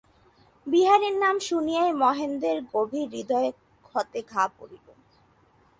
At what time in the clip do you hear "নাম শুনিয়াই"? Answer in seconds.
1.23-1.91